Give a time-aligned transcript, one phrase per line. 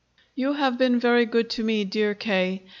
[0.33, 2.63] You have been very good to me, dear K.